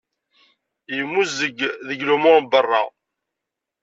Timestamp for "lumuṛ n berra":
2.07-2.81